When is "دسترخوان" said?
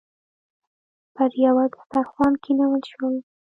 1.73-2.33